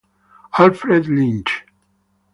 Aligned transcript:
Alfred 0.57 1.05
Lynch 1.05 1.61